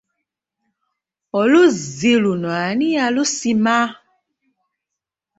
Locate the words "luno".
2.23-2.49